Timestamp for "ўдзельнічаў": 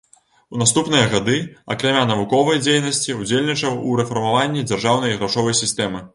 3.19-3.77